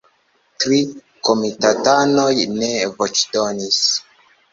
Tri 0.61 0.77
komitatanoj 1.27 2.31
ne 2.55 2.71
voĉdonis. 2.97 3.79